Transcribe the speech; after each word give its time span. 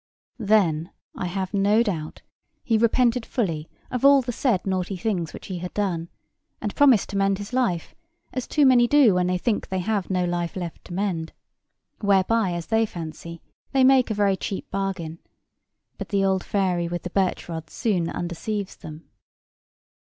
Then, 0.39 0.89
I 1.13 1.27
have 1.27 1.53
no 1.53 1.83
doubt, 1.83 2.23
he 2.63 2.75
repented 2.75 3.23
fully 3.23 3.69
of 3.91 4.03
all 4.03 4.23
the 4.23 4.31
said 4.31 4.65
naughty 4.65 4.97
things 4.97 5.31
which 5.31 5.45
he 5.45 5.59
had 5.59 5.75
done, 5.75 6.09
and 6.59 6.75
promised 6.75 7.09
to 7.09 7.17
mend 7.17 7.37
his 7.37 7.53
life, 7.53 7.93
as 8.33 8.47
too 8.47 8.65
many 8.65 8.87
do 8.87 9.13
when 9.13 9.27
they 9.27 9.37
think 9.37 9.67
they 9.67 9.77
have 9.77 10.09
no 10.09 10.25
life 10.25 10.55
left 10.55 10.85
to 10.85 10.93
mend. 10.95 11.33
Whereby, 11.99 12.53
as 12.53 12.65
they 12.65 12.87
fancy, 12.87 13.43
they 13.73 13.83
make 13.83 14.09
a 14.09 14.15
very 14.15 14.35
cheap 14.35 14.71
bargain. 14.71 15.19
But 15.99 16.09
the 16.09 16.25
old 16.25 16.43
fairy 16.43 16.87
with 16.87 17.03
the 17.03 17.11
birch 17.11 17.47
rod 17.47 17.69
soon 17.69 18.07
undeceives 18.09 18.77
them. 18.77 19.07